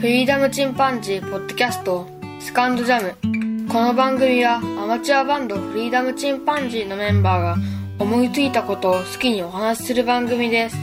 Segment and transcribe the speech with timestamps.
[0.00, 2.06] フリーダムチンパンジーポッドキャスト
[2.38, 7.56] スカンドジャムこの番組はアマチュアバンドフリーダムチンパンジーのメンバーが
[7.98, 10.76] 思いついたことを好きにお話しする番組です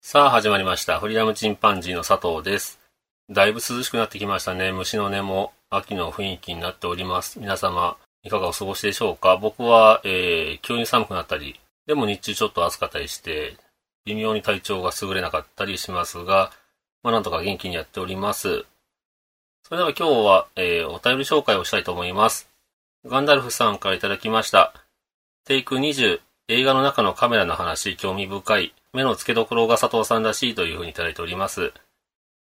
[0.00, 0.98] さあ始まりました。
[0.98, 2.80] フリーダムチンパンジーの佐藤です。
[3.30, 4.72] だいぶ涼しくなってきましたね。
[4.72, 7.38] 虫の音も秋の雰囲気になっております。
[7.38, 9.36] 皆様、いかがお過ごしでしょうか？
[9.36, 13.56] 僕は、えー、急に寒くなったり、でも日中ちょっと暑かったりして、
[14.06, 16.50] 微妙に体調が優れなかったりしますが、
[17.02, 18.64] まあなんとか元気にやっております。
[19.64, 22.48] それでは今日は、えー、お便り紹介をしたいと思います。
[23.04, 24.72] ガンダルフさんからいただきました。
[25.44, 28.74] テイク20、映画の中のカメラの話、興味深い。
[28.94, 31.74] 目の付けどころが佐藤さんらしいというふうにいただいております。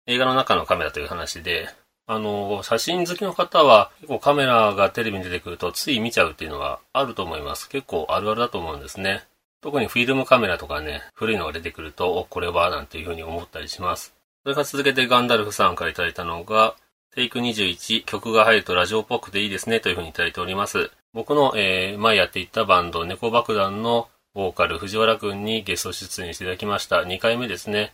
[0.06, 1.68] 映画の中のカメラという話で、
[2.10, 7.68] あの、写真好きの方は結構カメラがテレビに出てくるとつい見ちゃうっていうのはあると思います。
[7.68, 9.24] 結構あるあるだと思うんですね。
[9.60, 14.15] 特にフィルムカメラとかね、古いのが出てくると、お、これはなんていうふうに思ったりします。
[14.42, 16.74] それから続けてガンダルフさんからいただいたのが、
[17.15, 20.90] テイク21、曲が入るとラジオっぽくていいですねというふうにいただいております。
[21.12, 27.00] 僕の、えー前やっていたバンド、猫爆弾のボーカル藤原くんにゲスト出演していただきました。
[27.00, 27.93] 2回目ですね。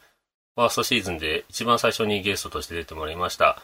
[0.54, 3.60] ファーストシーズンで一番最初にゲストとして出てもらいました。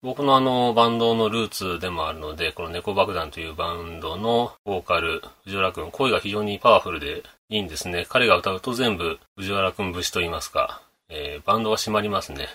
[0.00, 8.06] 僕のあのバンドのルーツでもあるので、この猫爆弾というバンドのボーカル、藤原くん、声が非常にパワフルでいいんですね。
[8.08, 12.46] 彼が歌うと全部藤原くん節と言いますか、えーバンドが締まりますね。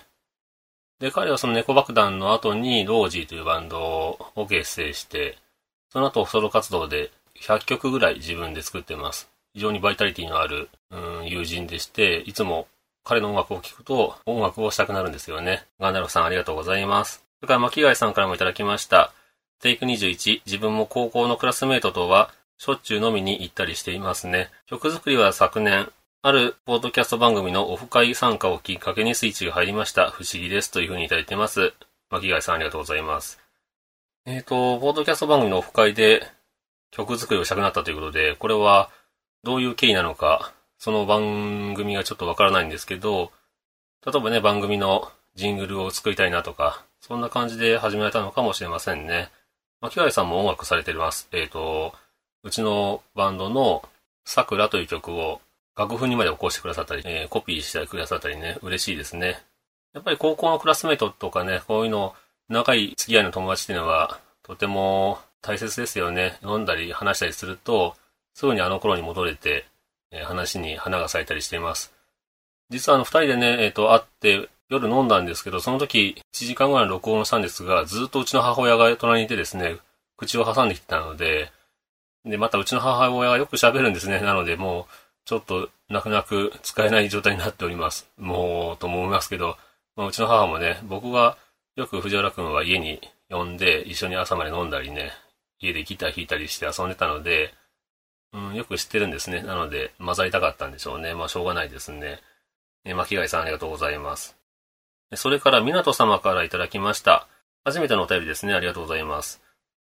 [1.00, 3.78] で、彼はその猫爆弾の後にロージーというバンド
[4.36, 5.36] を結成して、
[5.90, 7.10] その後ソロ活動で
[7.42, 9.30] 100曲ぐらい自分で作ってます。
[9.52, 12.68] 非常にバイタリティのある、うん、友人でして、いつも
[13.04, 15.66] 彼の音楽を聴くと音楽をしたくなるんですよね。
[15.78, 17.23] ガンダルフさんありがとうございます。
[17.44, 19.12] それから巻貝さんからもいただきました。
[19.60, 24.48] テイク21、自分も高校のクラスメイトとはしょっちゅう飲みに行ったりしていますね。
[24.64, 25.92] 曲作りは昨年、
[26.22, 30.08] あるポードキャスト番組のオフ会参加をきっかけにスイッチが入りました。
[30.08, 30.70] 不思議です。
[30.70, 31.74] というふうにいただいてます。
[32.08, 33.38] 巻貝さんありがとうございます。
[34.24, 36.26] えっ、と、ポードキャスト番組のオフ会で
[36.92, 38.88] 曲作りをしたくなったということで、これは
[39.42, 43.32] どういう経緯なのか、その番組がちょっとわからないんですけど、
[44.06, 49.28] 例えばね、番組のジングルを作りたいなとか、そんな感じで始められたのかもしれませんね。
[49.82, 51.28] 巻貝さんも音楽されてます。
[51.32, 51.92] えっ、と、
[52.42, 53.86] うちのバンドの
[54.24, 55.42] 桜という曲を
[55.76, 59.42] 楽譜にまで起こしてくださったり、えーコピーしてくださったりね、嬉しいですね。
[59.92, 62.14] やっぱり高校のクラスメイトとかね、こういうの、
[62.48, 66.38] 仲いい付き合いの友達っていうのは、とても大切ですよね。
[66.42, 67.96] 飲んだり話したりすると、
[68.32, 69.66] すぐにあの頃に戻れて、
[70.10, 71.92] えー話に花が咲いたりしています。
[72.70, 79.76] 実はあの二人でね、えっ、と、会って、夜飲んだんですけど、その時、1時間ぐらい録音したんですが、ずっとうちの母親が隣にいてですね、
[80.16, 81.52] 口を挟んできてたので、
[82.24, 84.20] で、またうちの母親がよく喋るんですね。
[84.20, 84.84] なので、もう、
[85.26, 88.08] ちょっと、泣く泣く使えない状態になっております。
[88.18, 89.58] もう、と思いますけど、
[89.96, 91.36] まあ、うちの母もね、僕が
[91.76, 95.12] よく藤原くんは家に呼んで、一緒に朝まで飲んだりね、
[95.60, 97.54] 家でギター弾いたりして遊んでたので、
[98.32, 99.42] うん、よく知ってるんですね。
[99.42, 101.14] なので、混ざりたかったんでしょうね。
[101.14, 102.20] まあ、しょうがないですね。
[102.84, 104.36] え、巻貝さんありがとうございます。
[105.14, 107.28] それから、港様からいただきました。
[107.64, 108.54] 初めてのお便りですね。
[108.54, 109.42] ありがとうございます。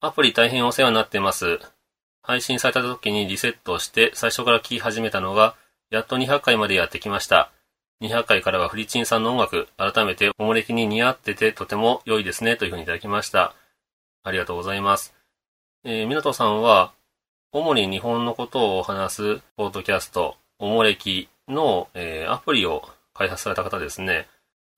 [0.01, 1.61] アプリ大変お世話になってます。
[2.23, 5.57] 配信された時にリセットして、最初から聴き始めたのが、
[5.91, 7.51] やっと200回までやってきました。
[8.01, 13.55] 200回からはフリチンさんの音楽、改めておもれきに似合っててとても良いですね、というふうにいただきました。
[14.23, 15.15] ありがとうございます。
[15.85, 16.93] えー、港さんは、
[17.53, 24.29] 主に日本のことを話すポードキャスト、おもれきの、えーアプリを開発された方ですね。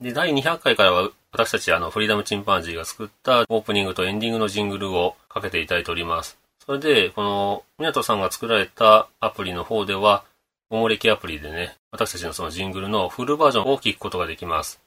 [0.03, 6.37] で、第200回からは私たちあのフリーダムチンパンジーが作ったオープニングとエンディングのジングルをかけていただいております。
[6.67, 10.25] それで、この、港さんが作られたアプリの方では、
[10.71, 14.81] おもれきアプリでね、私たちのそのジングルのフルバージョンを聞くことができます。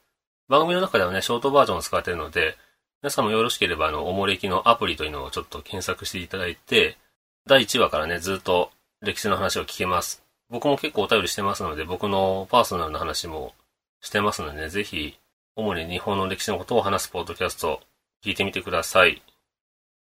[0.48, 2.58] 番組の中ではね、ショートバージョンを使っているので、
[3.02, 6.98] 皆さんもよろしければ、あの、おもれきのアプリというのをちょっと検索していただいて、
[7.46, 8.70] 第1話からね、ずっと
[9.00, 10.22] 歴史の話を聞けます。
[10.50, 13.54] 僕も結構お便りしてますので、僕のパーソナルな話も
[14.00, 15.18] してますのでね、ぜひ、
[15.56, 17.80] 主に日本の歴史のことを話すポッドキャスト、
[18.24, 19.22] 聞いてみてください。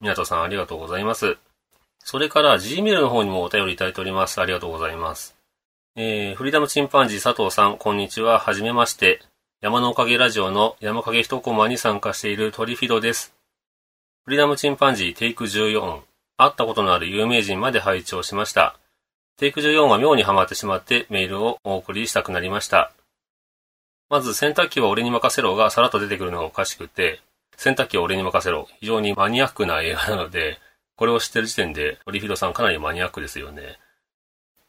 [0.00, 1.36] 港さんありがとうございます。
[1.98, 4.40] それから、Gmail の方にもお便りいただいております。
[4.40, 5.36] ありがとうございます。
[5.96, 8.38] えー、フリーダムチンパンジー佐藤さん、こんにちは。
[8.38, 9.20] はじめまして。
[9.60, 13.32] 山のおかげラジオの山影一コマに参加しているトリフィドです。
[14.24, 16.00] フリーダムチンパンジーテイク14。
[16.36, 18.76] 会ったことのある有名人まで拝聴しました。
[19.38, 22.92] テイク14は妙にハマってしまってメールをお送りしたくなりました。
[24.10, 27.20] まず洗濯機は俺に任せろがさらっと出てくるのがおかしくて、
[27.56, 28.68] 洗濯機を俺に任せろ。
[28.80, 30.58] 非常にマニアックな映画なので、
[30.96, 33.78] これを知ってる時点で、オリフィドさんかなりマニアックですよね。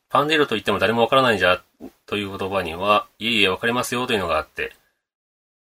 [0.10, 1.62] パンデーロと言っても誰もわからないんじゃ、
[2.06, 4.74] という言葉には、いえいえわかりますよというのがあって、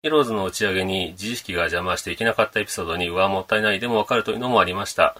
[0.01, 5.17] ヒローズの打ち上げに自意識が邪魔していけなかったエピソードに、うわ、もったいないでもわかるというのもありました。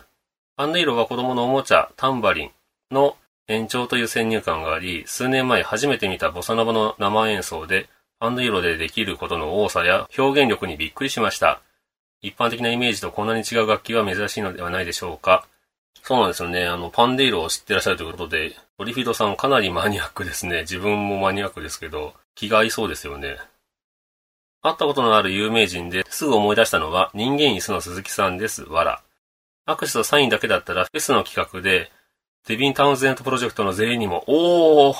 [0.55, 2.51] パンデーロは子供のおもちゃ、タンバリン
[2.91, 11.61] の延長という先入観があり、数年前初めて見たボサノバの生演奏で、パンデーロでできることの多さや表現力にびっくりしました。
[12.21, 15.47] 一般的なイメージとこんなに違う楽器は珍しいのではないでしょうか。
[16.03, 16.65] そうなんですよね。
[16.65, 20.61] あの、パンデイロを知ってらっしゃるということで、オリフィードさんかなりマニアックですね。
[20.61, 23.37] 自分もマニアックですけど、気が合いそうですよね。
[24.61, 28.63] 会ったことのある有名人ですぐ思い出したのは人間椅子の鈴木さんです。
[28.63, 29.01] わら。
[29.67, 31.91] 握手とサインだけだったらフェスの企画で、
[32.47, 34.95] デビン・タウンゼントプロジェクトの全員にも、おー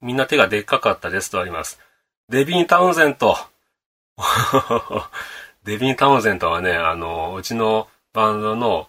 [0.00, 1.80] みんな手がでっかかったですとあります。
[2.30, 3.36] デビン・タウンゼント
[5.64, 8.88] デビン・タウンゼントはね、あの、うちのバンドの、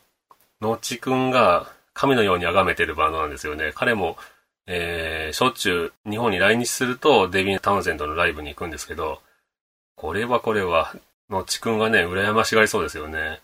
[0.62, 3.72] のっちくんが神のように崇めてるバンドなんですよね。
[3.74, 4.16] 彼も、
[4.68, 9.24] えー、しょっちゅう日本に来日するとデビン・タウンゼントのライブに行くんですけど、
[9.96, 10.94] これはこれは、
[11.28, 13.42] のっちくんがね、羨ましがりそうですよね。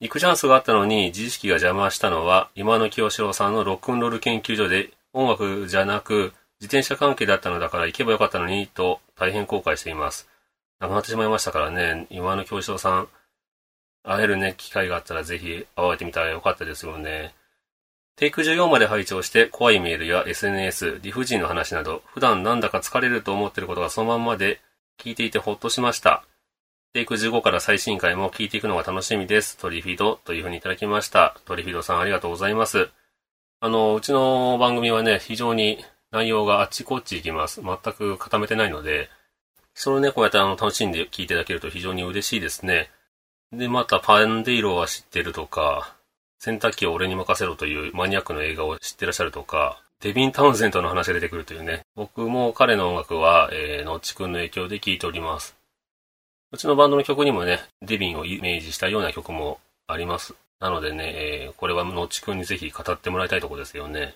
[0.00, 10.28] 行くチャンスがあったのに、自意識が邪魔したのは、今野清志郎さんのロックンロール研究所で音楽じゃなく、自転車関係だったのだから行けばよかったのに、と大変後悔しています。
[10.80, 13.08] 亡くなってしまいましたからね、今の教師さん、
[14.02, 17.34] 会えるね、機会があったらぜひ会われてみたらよかったですよね。
[18.16, 24.60] テイク14まで拝聴して怖いメールや SNS、理不尽の話など、普段なんだか疲れると思っていることがそのまんまで
[24.98, 26.24] 聞いていてほっとしました。
[26.94, 29.58] テイク15から最新回も聞いていくのが楽しみです。
[29.58, 31.36] トリフィードというふうにいただきました。
[31.44, 32.88] トリフィードさんありがとうございます。
[33.60, 35.84] あの、うちの番組はね、非常に
[36.16, 37.60] 内容があっちこっち行きます。
[37.60, 39.10] 全く固めてないので、
[39.74, 42.90] それをね、こうやってあの、楽しんで聞いていただけると非常に嬉しいですね。
[43.52, 45.94] で、また、パンデイロは知ってるとか、
[46.38, 51.82] 洗濯機を俺に任せろというマニアックの映画を知ってらっしゃるとか、デビン・タウンゼントの話が出てくるというね。
[51.94, 55.54] 僕も彼の音楽は、えー、のっちくんの影響で聴いております。
[56.52, 60.34] うちのバンドの曲にもね、デビンをイメージしたような曲もあります。
[60.60, 64.14] なのでね、えー、これはのっちくんにぜひ語ってもらいたいところですよね。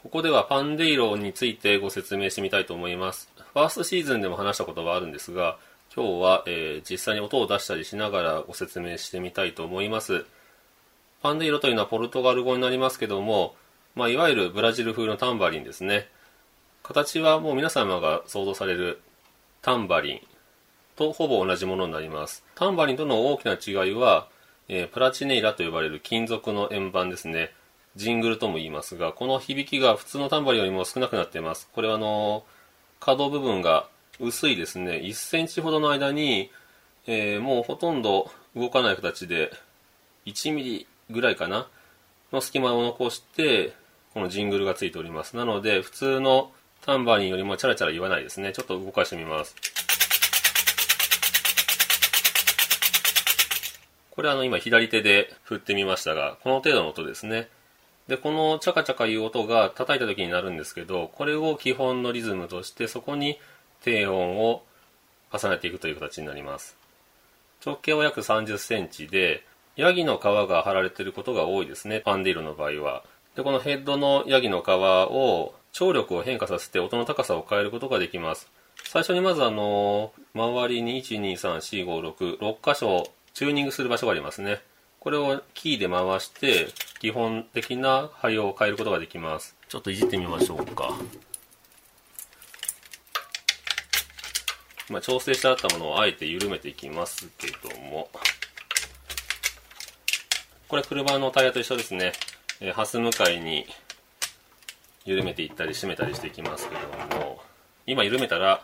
[0.02, 3.30] ここではパンデイロについてご説明してみたいと思います。
[3.54, 5.58] ファーストシーズンでも話したことはあるんですが、
[5.94, 10.26] 今日は、えー、実際に音を出したりしながらご説明してみたいと思います。
[11.22, 13.54] パンデイロというのはポルトガル語になりますけども、
[13.94, 16.08] まあ、いわゆるブラジル風のタンバリンですね。
[16.82, 19.00] 形はもう皆様が想像される
[19.62, 20.20] タンバリン
[20.96, 22.44] とほぼ同じものになります。
[22.54, 24.28] タンバリンとの大きな違いは、
[24.68, 27.52] えー、プラチネイラと呼ばれる金属の円盤ですね。
[27.96, 31.68] ジングルとも言いますが、この響きが普通のタンバリンよりも少なくなっています。
[31.72, 32.44] これはあの、
[33.00, 33.88] 可動部分が
[34.20, 35.00] 薄いですね。
[35.04, 36.50] 1センチほどの間に、
[37.06, 39.50] えー、もうほとんど動かない形で、
[40.26, 41.68] 1ミリぐらいかな
[42.32, 43.72] の隙間を残して、
[44.12, 45.36] このジングルがついております。
[45.36, 46.50] なので、普通の
[46.84, 48.52] タンバリンよりもチャラチャラ言わないですね。
[48.52, 49.54] ちょっと動かしてみます。
[54.16, 57.48] これあの今左手で振ってみましたが、この程度の音ですね。
[58.08, 63.38] で、このチャカチャカいう音が叩いた時になるんですけど、これを基本のリズムとして、そこに
[63.82, 64.62] 低音を
[65.30, 66.76] 重ねていくという形になります。
[67.64, 69.44] 直径は約30センチで、
[69.76, 73.04] ヤギの皮が貼られていることが多いですね、パンディールの場合は。
[73.34, 78.48] で、このヘッドのヤギの皮を張力を変化させて音の高さを変えることができます。
[78.84, 84.62] 最初にまずあの、周りに1、2、3、4、5、6、6箇所チューニングする場所がありますね。
[84.98, 86.68] これをキーで回して
[87.00, 89.54] 基本的な張りを変えることができます。
[89.68, 90.96] ちょっといじってみましょうか。
[94.88, 98.08] まあ、調整してあったものをあえて緩めていきますけども。
[100.68, 102.12] これ車のタイヤと一緒ですね。
[102.60, 103.66] えー、ハス向かいに
[105.04, 107.42] 緩めていったり締めたりしていきますけども、
[107.86, 108.62] 今緩めたら、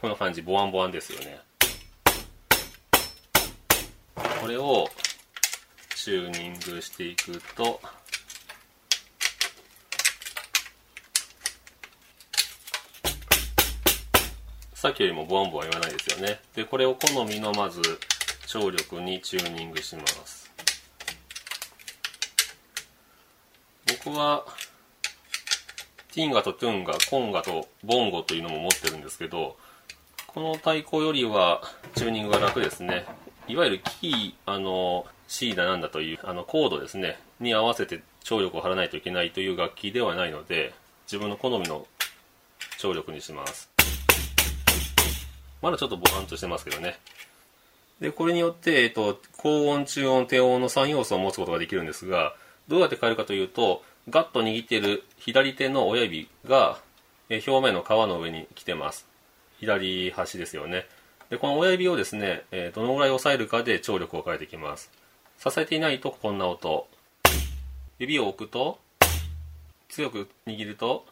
[0.00, 1.40] こんな感じ、ボワンボワンですよね。
[4.40, 4.88] これを
[5.96, 7.80] チューニングしていくと、
[14.74, 16.40] さっきよりもボワンボワン言わないですよね。
[16.54, 17.82] で、これを好みのまず
[18.46, 20.48] 張力にチューニングします。
[24.04, 24.46] 僕は
[26.14, 29.56] ティンガとトゥンガ、コンガとボンゴというのも持ってるんですけど、
[30.28, 31.62] この太鼓よりは
[31.96, 33.04] チューニングが楽ですね。
[33.48, 40.74] いわゆるキー、あの、シーだなんだという、あの、コードですね、に合わせて張力を張らないといけないという楽器ではないので、
[41.06, 41.86] 自分の好みの
[42.78, 43.70] 張力にします。
[45.62, 46.98] まだちょっとボワンとしてますけどね。
[48.00, 52.34] で、これによって、えっと、高音、中音、低音の3要素を持つことができるんですが、
[52.68, 56.78] どうやって変えるかというと、ガッと握っている左手の親指が、
[57.30, 59.06] え表面の皮の上に来てます。
[59.58, 60.86] 左端ですよね。
[61.30, 64.90] で、この親指をですね、えー、どのぐらい押さえるかで張力を変えていきます。
[65.38, 66.88] 支えていないとこんな音。
[67.98, 68.78] 指を置くと、
[69.90, 71.04] 強く握ると、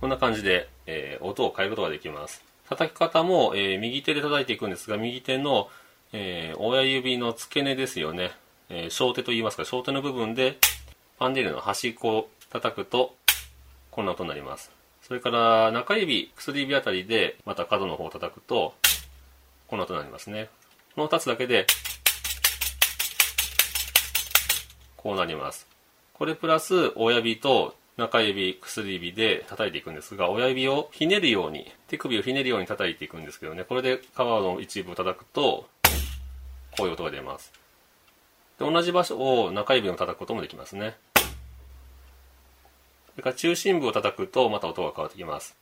[0.00, 2.42] こんな感じで、えー、音を変えることができます。
[2.70, 5.68] 叩き方も、えー、右手で叩いていくんですが、右手の、
[6.14, 8.32] えー、親指の付け根ですよね。
[8.70, 10.58] えー、小手と言いますか、小手の部分で、
[11.18, 13.16] パンデールの端っこを叩くと、
[13.90, 14.70] こんな音になります。
[15.02, 18.74] それから中指、薬指あたりで、また角の方を叩くと、
[19.66, 20.48] こんな音になりますね。
[20.94, 21.66] この2つだけで、
[24.96, 25.66] こうなります。
[26.14, 35.68] これプラス、親指と中指、薬指で叩いていくんですが、親指をひねるように、手首をひねるように叩いていくんですけどね、これで皮の一部を叩くと、
[36.76, 37.52] こういう音が出ます。
[38.60, 40.94] で同じ場所を中指を叩くこともできますね。
[41.14, 41.22] そ
[43.16, 45.56] れから中心部を叩くとまた音が変わってきます。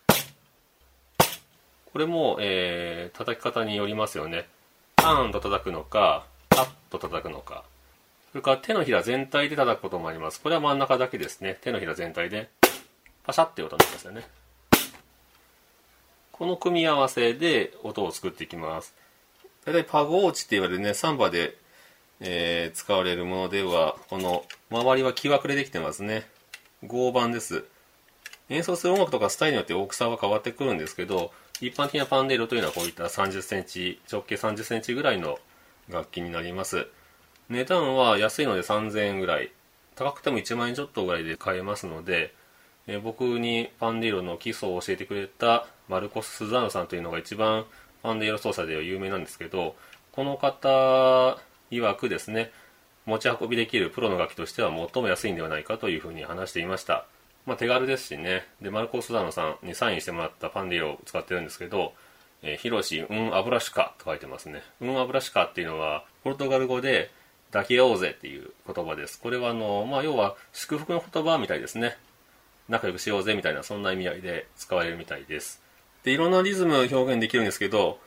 [1.93, 4.49] これも、えー、叩き方によりますよね。
[4.97, 7.63] パーンと叩くのか、パッと叩くのか。
[8.33, 10.41] それから手のひら全体で叩くこともあります。
[10.41, 11.57] これは真ん中だけですね。
[11.63, 12.51] 手のひら全体で、
[13.25, 14.29] パシャって音になりますよね。
[16.33, 18.95] この組み合わせで音を作っていきます。
[19.65, 21.57] 大体パゴーチって言われるね、サンバで
[22.21, 26.27] えー、使われるものでは、この周りは木枠でできてますね。
[26.87, 27.65] 合板です。
[28.49, 35.39] 演奏する音楽とかスタイルによって大きさは変わってくるんですけど、一般的なパンデールというのはこういった30センチ、直径30センチぐらいの
[35.89, 36.87] 楽器になります。
[37.49, 39.51] 値段は安いので3000円ぐらい。
[39.95, 42.35] 高くても1万円ちょっとぐらいで買えますので、
[42.87, 47.67] え、僕にパンデールの基礎を教えてくれたマルコス・スザーノさんというのが一番
[48.03, 49.77] パンデール奏者では有名なんですけど、
[50.13, 51.39] この方
[51.71, 52.51] 曰くですね、
[53.07, 57.07] 持ち運びできるプロの楽器としては最も安いんではないかというふうに話していました。
[57.47, 58.47] まあ、手軽ですしね。
[58.61, 61.95] で、マルコ・スダノさんにサインしてもらったパンディを使ってるんですけど、
[62.43, 64.63] えー、ヒロシ、うん、アブラシカと書いてますね。
[64.81, 67.11] うん、アブラシカっていうのは、ポルトガル語で、
[67.51, 69.19] 抱き合おうぜっていう言葉です。
[69.19, 71.97] これはあの、まあ、要は祝福の言葉みたいですね。
[72.69, 75.63] 仲良くしようぜみたいな、そんな意味合いで使われるみたいです。
[76.05, 77.99] で、いろんなリズム表現できるんですけど、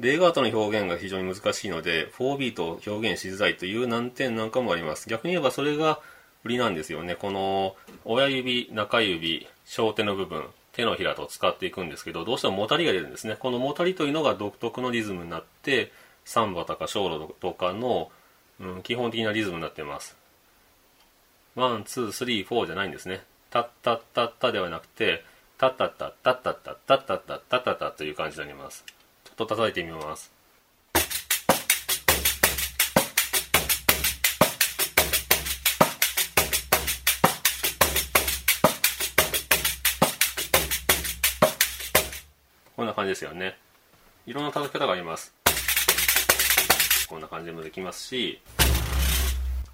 [0.00, 5.10] レガートの表現が非常に難しいので、4ビートを表現しづらいという難点なんかもあります。
[5.10, 6.00] 逆に言えばそれが
[6.42, 7.16] 売りなんですよね。
[7.16, 7.76] この
[8.06, 13.36] 親指、中指、小手の部分、手のひらと使っていくんですけど、どうしてももたりが出るんですね。
[13.38, 15.92] このもたりというのが独特のリズムになって、
[16.24, 18.10] サンバとかショーロとかの、
[18.58, 20.16] うん、基本的なリズムになっています。
[21.56, 23.22] one、two、three、four じゃないんですね。
[23.50, 25.24] タッタッタッタではなくて、
[25.58, 28.99] タッタッタッタッタッタッタッタッタッタッタッタという感じになります。
[29.40, 30.30] と叩いてみます。
[42.76, 43.56] こんな感じですよね。
[44.26, 45.34] いろんな叩き方があります。
[47.08, 48.40] こんな感じもできますし、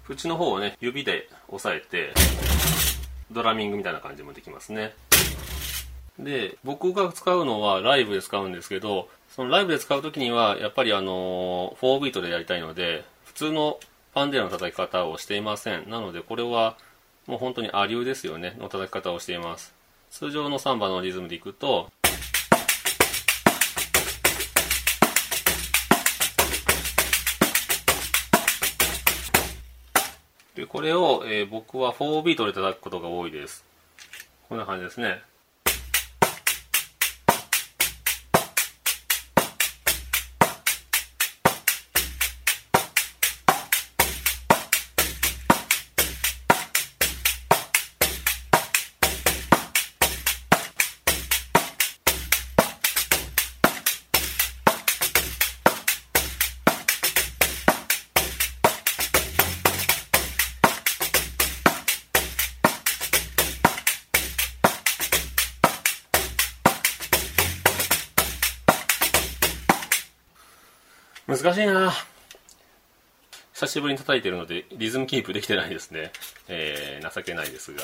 [0.09, 2.13] 縁の方をね、指で押さえて、
[3.31, 4.93] ドラミングみたいな感じもできますね。
[6.17, 13.79] で、僕が使うのはライブで使うんですけど、そのライブで使う時には、やっぱりあの、4ビートでやりたいので、普通の
[14.13, 15.89] パンデラの叩き方をしていません。
[15.89, 16.77] なので、これは
[17.27, 19.75] もう本当にアリューですよね、の叩き方をしています。
[20.09, 21.91] 通常のサンバのリズムでいくと、
[30.55, 33.63] で、これを、えー、僕は4ビートで叩くことが多いです。
[34.49, 35.21] こんな感じですね。
[71.27, 71.91] 難しいな
[73.53, 76.13] 久しぶりに叩いてるので、リズムキープできてないですね。
[76.47, 77.83] えー、情けないですが。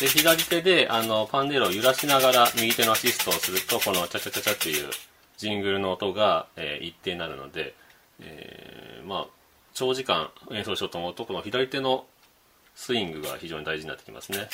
[0.00, 4.90] で、左手で、あの、パンデロを揺らしながら右手のアシストをすると、このチャチャチャチャっていう
[5.38, 7.74] ジングルの音が、えー、一定になるので、
[8.20, 9.26] えー、まあ、
[9.72, 12.04] 長時間演奏しようと思うと、この左手の
[12.74, 14.48] スイングが非常に大事になってきますね。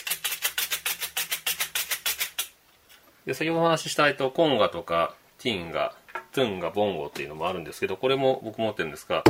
[3.26, 5.96] で、先ほどお話ししたいと、コンガとかティンガ、
[6.32, 9.22] トゥンがボンゴっていうのもあるんですけどこれも僕持ってるんですが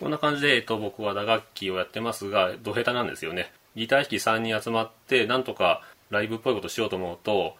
[0.00, 3.52] こんな感じで、えっと、僕は打楽器をやってますが、ど下手なんですよね。
[3.76, 7.56] ギター弾き3人集まって、なんとかライブっぽいことしようと思うと、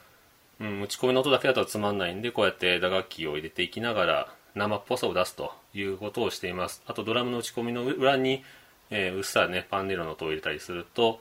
[0.60, 6.82] うん、打ち込みの音だけだとつまんないんで、こうやって打楽器を入れていきながら、生っぽさを出すということをしています。
[6.86, 8.42] あと、ドラムの打ち込みの裏に、
[8.90, 11.20] えー、うっさらね、パンネロの音を入れたりすると、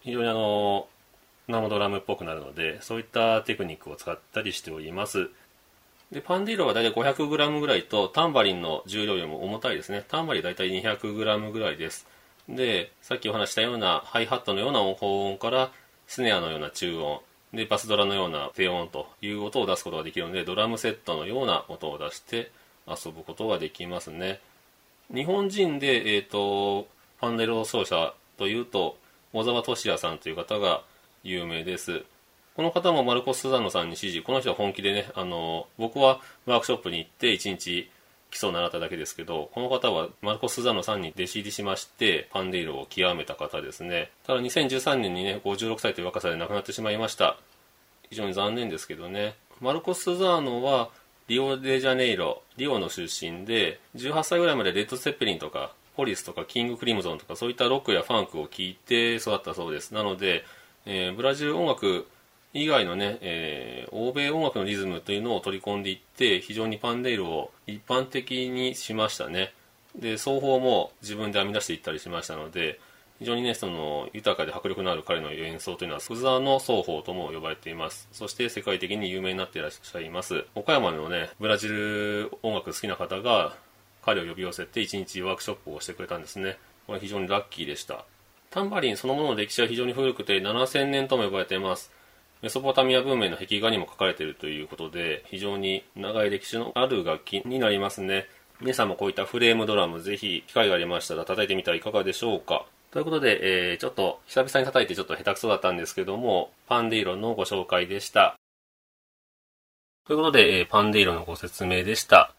[0.00, 0.86] 非常にあの、
[1.48, 5.30] 生ドラムっぽくなるので、そういったテクニックを使ったりしております。
[6.12, 10.04] で、パンディーロはだいたい 500g ぐらいと、タンバリンの重量よりも重たいですね。
[10.08, 12.06] タンバリンだいたい 200g ぐらいです。
[12.48, 15.72] で、さっきお話したようなハイハットのような高音から
[16.06, 22.50] スネアのような中音、で、バスドラのような低音という音を出すことができるので、ドラムセットのような音を出して
[22.86, 24.40] 遊ぶことができますね。
[25.12, 26.88] 日本人で、えっ、ー、と、
[27.20, 28.96] ファンデル奏者というと、
[29.32, 30.82] 小沢俊也さんという方が
[31.22, 32.04] 有名です。
[32.56, 37.90] この方もマルコス・スザンノさんに指示、この人は本気でね、あの、僕はワークショップに行って1日
[38.32, 44.10] 基礎を習っただけですけど、この方はマルコス・スザンノさんに弟子入りしまして、パンデイロを極めた方ですね。
[44.26, 47.36] ただ2013年にね、56歳という若さで亡くなってしまいました。
[48.08, 49.34] 非常に残念ですけどね。
[49.60, 50.88] マルコス・スザーノは、
[51.28, 59.92] リオデジャネイロ、リオの出身で、18歳ぐらいまでレッド・セッペリンとか、ポリスとか、キング・クリムゾンとか、そういったロックやファンクを聴いて育ったそうです。
[59.92, 60.44] なので、
[60.86, 62.06] えー、ブラジル音楽
[62.54, 69.54] 以外のね、えー、欧米音楽のリズムというのを取り込んでいって非常にパンデイルを一般的にしましたね。
[69.98, 72.80] で奏法も自分で編み出していったりしましたので
[73.18, 78.08] 非常にねその豊かで迫力のある彼の演奏というのはスザーの奏法とも呼ばれています。
[78.12, 83.54] そして世界的に有名になっていらっしゃいます岡山のねブラジル音楽好きな方が
[84.02, 86.58] 彼を呼び寄せて1日ワークショップをしてくれたんですね。
[86.86, 88.04] これ非常にラッキーでした。
[88.50, 91.90] タンバリンそのものの歴史は非常に古くて7000年とも呼ばれています。
[92.42, 98.26] メソポタミア文明の壁画にも書かれているということで、非常に長い歴史のある楽器になりますね。
[98.60, 102.66] 皆さんもこういったフレームドラム、ぜひ機会がありましたら叩いてみたらいかがでしょうか。
[102.90, 108.36] ということで、えー、ちょっと久々に叩いてちょっと下手くそだったんですけども、パンデイロのご紹介でした。
[110.04, 112.34] ということで、えー、パンデイロのご説明でした。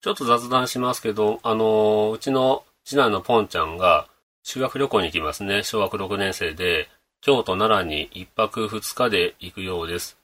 [0.00, 4.08] ちょっと雑談しますけど、あのー、うちの次男のポンちゃんが
[4.42, 5.62] 修学旅行に行きますね。
[5.62, 6.88] 小学6年生で、
[7.22, 10.18] 京都、奈良に一泊二日で行くようです。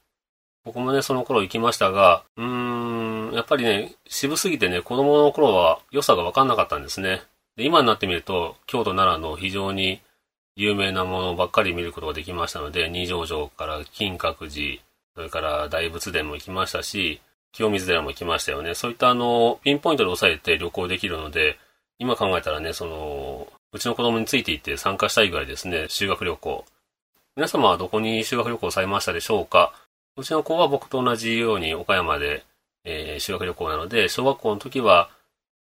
[0.65, 7.23] 僕もね、その頃行きましたが、うーん、やっぱりね、渋すぎてね、子供の頃は良さがわかんなかったんですね。
[7.57, 10.01] で、今になってみると、京都、奈良の非常に
[10.57, 14.83] 有名なものばっかり見ることができましたので、二条城から金閣寺、
[15.15, 17.21] それから大仏殿も行きましたし、
[17.53, 18.75] 清水寺も行きましたよね。
[18.75, 21.61] そういったあの、ピンポイントで押さえて旅行できるので、
[22.01, 26.65] 今考えたらね、その、うちの子供について行って参加したいぐらいですね、修学旅行。
[27.39, 29.73] 皆様はどこに修学旅行されましたでしょうか？
[30.17, 32.43] うちの子は僕と同じように岡山で、
[32.85, 35.09] えー、修学旅行なので、小学校の時は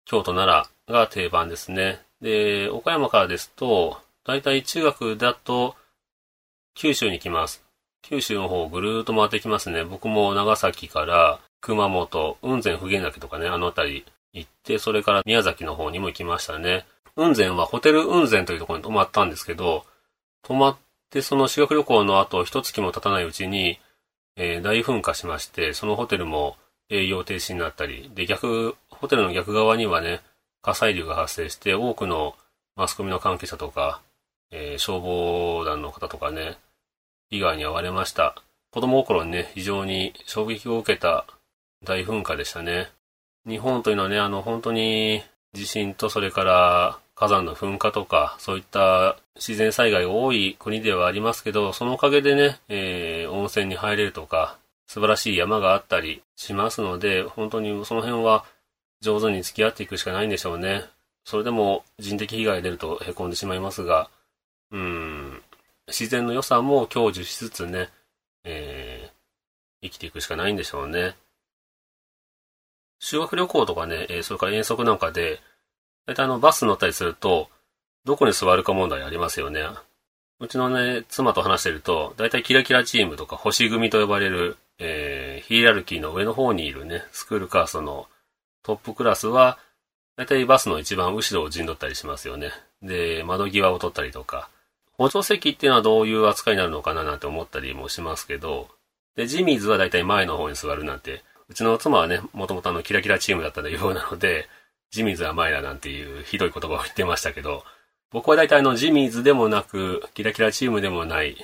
[0.06, 2.00] 京都、奈良が定番ですね。
[2.22, 5.76] で、岡山からですと、だいたい中学だと、
[6.74, 7.62] 九州に来ます。
[8.00, 9.84] 九州の方をぐるーっと回ってきますね。
[9.84, 16.86] 僕も長崎から熊本、雲仙普賢岳とかね、あの辺り行って、それから宮崎の方にも行きましたね。
[17.16, 19.84] 雲仙はホテル雲仙というところに泊まったんですけど、
[20.42, 20.76] 泊まっ
[21.10, 23.78] てその修学旅行の後一月も経たないうちに、
[24.36, 26.56] えー、大噴火しまして、そのホテルも
[26.88, 30.20] 営業停止になったり、で、逆、ホテルの逆側にはね、
[30.62, 32.34] 火砕流が発生して、多くの
[32.76, 34.02] マスコミの関係者とか、
[34.50, 36.58] えー、消防団の方とかね、
[37.30, 38.34] 被害に遭われました。
[38.72, 41.26] 子供心にね、非常に衝撃を受けた
[41.84, 42.88] 大噴火でしたね。
[43.46, 58.44] 日本というのはね、あの、本当に地震とそれから火山の噴火とか、そういった自然災害が多い国ではありますけど、そのおかげでね、えー、温泉に入れるとか、素晴らしい山があったりしますので、本当にその辺は
[59.00, 60.84] 上手に付き合っていくしかないんでしょうね。
[61.24, 64.10] それでも人的被害出ると凹んでしまいますが、
[64.72, 65.42] うん、
[65.88, 67.90] 自然の良さも享受しつつね、
[68.44, 71.16] えー、生きていくしかないんでしょうね。
[73.00, 75.40] 修学旅行とかね、えそれから遠足なんかで、
[76.06, 77.48] 大体あのバス乗ったりすると、
[78.04, 79.62] どこに座るか問題ありますよね。
[80.38, 88.06] うちのね、妻と話してると、大体キラキラチームとか星組と呼ばれる、えー、ヒエラルキーの上の方にいるね、スクールカーストの
[88.62, 89.58] トップクラスは、
[90.16, 92.52] 大体バスの一番後ろを陣取ったりしますよね。
[92.82, 94.48] で、窓際を取ったりとか。
[94.92, 98.68] 補助席っていうのはどういう扱いになるのかななんて思ったりもしますけど、
[99.16, 104.48] で、ジミーズは大体前の方に座るなんてうちの妻はね、もともとあのキラキラチームだったようなので、
[104.90, 107.64] ジミーズは前だなんていうひどい言葉を言ってましたけど、
[108.12, 111.36] 僕は大体あのジミーズでもなく、キラキラチームでもない、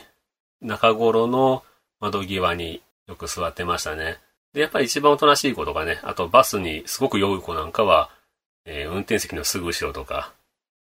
[0.61, 1.65] 中頃の
[2.01, 4.19] 窓際によく座ってましたね。
[4.53, 8.11] で、やっぱり一番おとなしい子とかね、あとバスにすごく酔う子なんかは、
[8.65, 10.33] えー、運転席のすぐ後ろとか、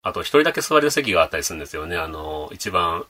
[0.02, 1.98] あと一人だけ座れる席があったりするんですよね。
[1.98, 3.06] あの、一番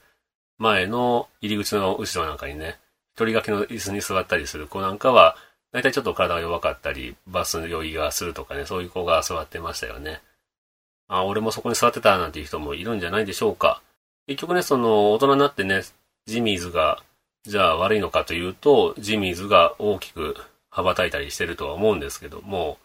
[0.60, 2.78] 前の入り口の後ろなんかにね、
[3.16, 5.36] 一人掛けの椅子に座ったりする子なんかは、
[5.74, 10.22] 大体ちょっと体が弱かったり、バスの酔いがするとかね、そういう子が座ってましたよね。
[11.08, 13.82] あ、俺もそこに座ってたなんていう人もいるんじゃないでしょうか。
[14.28, 15.82] 結局ね、その、大人になってね、
[16.28, 17.02] ジミーズが、
[17.44, 20.38] じゃあ悪いのかというと、ジミーズが大きく
[20.70, 22.78] 羽ばたいたりしてるとは思うんですけども、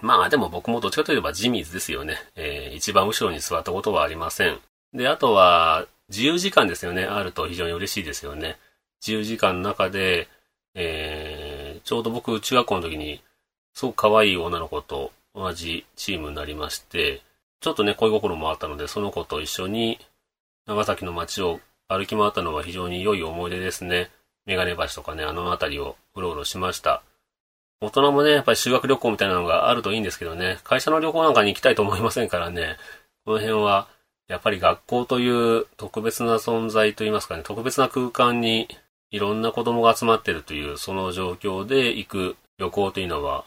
[0.00, 2.16] まあでも僕もどっちかといえばジミーズですよね。
[2.34, 4.58] えー、一番後ろに座ったことはありません。
[4.92, 7.04] で、あとは、自由時間ですよね。
[7.04, 8.58] あると非常に嬉しいですよね。
[9.00, 10.28] 自由時間の中で、
[10.74, 11.51] えー、
[11.92, 13.20] ちょうど僕、中学校の時に、
[13.74, 17.20] すごく可愛い女の子と同じチームになりまして、
[17.60, 19.98] ちょっとね、恋心もあったので、その子と一緒に、
[20.64, 24.08] 長崎の街を歩き回ったのは非常に良い思い出ですね。
[24.46, 27.02] メガネ橋とかね、あの辺りをうろうろしました。
[27.82, 32.78] 大人もね、やっぱり修学旅行みたいなのがあるといいんですけどね、会社の旅行なんかに行きたいと思いませんからね、
[33.26, 33.86] この辺は、
[34.28, 38.66] やっぱり学校という特別な存在といいますかね、特別な空間に
[39.12, 43.44] いろんな子供が集まってるという、その状況で行く旅行というのは、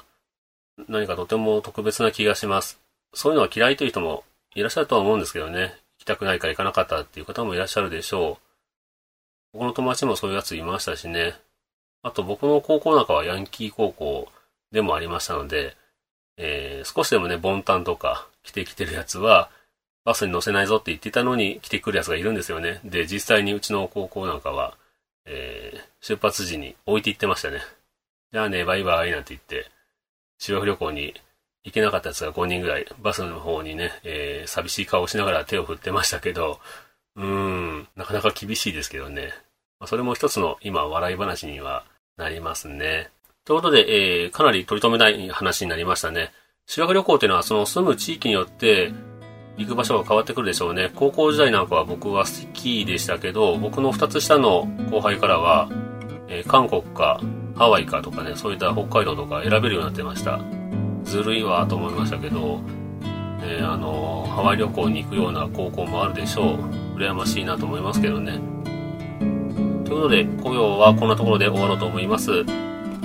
[0.88, 2.80] 何かとても特別な気がします。
[3.14, 4.24] そういうのは嫌いという人も
[4.54, 5.74] いらっしゃるとは思うんですけどね。
[5.98, 8.38] 行きたくないから行かなかったっていう方もいらっしゃるでしょ
[9.54, 9.58] う。
[9.58, 11.34] 僕の友達もそういうやついましたしね。
[12.04, 14.28] あと僕の高校なんかはヤンキー高校
[14.72, 15.76] でもありましたので、
[16.38, 19.50] えー、少しでもね、ボンタンとか着てきてるやつは、
[20.04, 22.80] バスに乗せないぞって言ってたのに来てくるやつがいるんですよね。
[22.84, 24.78] で、実際にうちの高校なんかは、
[25.26, 27.62] えー、出発時に置いて行ってましたね。
[28.32, 29.70] じゃあね、バイバイなんて言って、
[30.38, 31.14] 修学旅行に
[31.64, 36.60] 行けなかったやつが5人ぐらい、バスの方にね、えー、寂しい顔をしながら手を振ってましたけど、
[37.16, 39.34] うーん、なかなか厳しいですけどね。
[39.86, 41.86] それも一つの今、笑い話には
[42.18, 43.10] なりますね。
[43.46, 46.32] ということで、えー、かなり取り留めない話になりましたね。
[46.68, 48.92] 修学旅行っていうのは、その住む地域によって、
[49.58, 50.92] 行く場所が変わってくるでしょうね。
[50.96, 55.70] 高校時代なんかは僕はスキーでしたけど、僕の2つ下の後輩からは、
[56.28, 57.22] えー、韓国か
[57.56, 60.40] ハワイかとかね、そういった北海道とか選べるようになってました。
[61.04, 62.60] ずるいわと思いましたけど、
[63.42, 66.98] えー、あのハワイ旅行に行くような高校もあるでしょう。
[66.98, 68.40] 羨ましいなと思いますけどね。
[69.86, 72.32] ということで、今日はこんなところで終わろうと思います。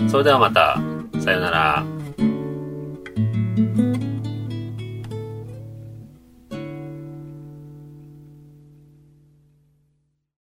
[0.08, 0.80] それではまた、
[1.20, 1.99] さようなら。